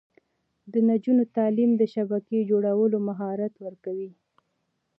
[0.71, 4.11] د نجونو تعلیم د شبکې جوړولو مهارت ورکوي.